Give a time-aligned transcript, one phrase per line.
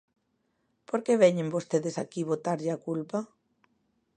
[0.87, 3.19] ¿Por que veñen vostedes aquí botarlle a culpa?